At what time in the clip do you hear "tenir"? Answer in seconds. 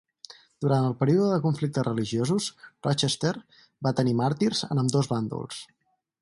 4.01-4.17